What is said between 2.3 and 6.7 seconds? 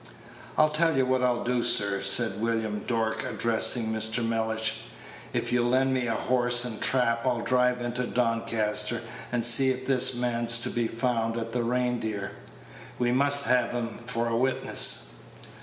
William Dork, addressing Mr. Mellish; "if you'll lend me a horse